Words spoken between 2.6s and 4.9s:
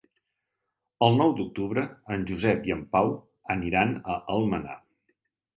i en Pau aniran a Almenar.